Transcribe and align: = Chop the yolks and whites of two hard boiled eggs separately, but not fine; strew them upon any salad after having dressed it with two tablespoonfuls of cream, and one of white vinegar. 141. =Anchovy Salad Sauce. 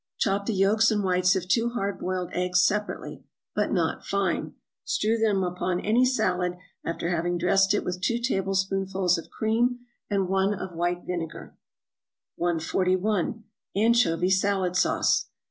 = 0.13 0.17
Chop 0.17 0.47
the 0.47 0.55
yolks 0.55 0.89
and 0.89 1.03
whites 1.03 1.35
of 1.35 1.47
two 1.47 1.69
hard 1.69 1.99
boiled 1.99 2.31
eggs 2.33 2.59
separately, 2.63 3.23
but 3.53 3.71
not 3.71 4.03
fine; 4.03 4.55
strew 4.83 5.15
them 5.19 5.43
upon 5.43 5.79
any 5.79 6.03
salad 6.05 6.57
after 6.83 7.09
having 7.11 7.37
dressed 7.37 7.71
it 7.75 7.83
with 7.83 8.01
two 8.01 8.17
tablespoonfuls 8.17 9.19
of 9.19 9.29
cream, 9.29 9.81
and 10.09 10.27
one 10.27 10.55
of 10.55 10.73
white 10.75 11.03
vinegar. 11.05 11.55
141. 12.37 13.43
=Anchovy 13.75 14.31
Salad 14.31 14.75
Sauce. 14.75 15.27